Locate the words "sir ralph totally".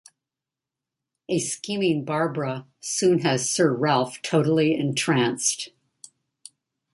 3.47-4.73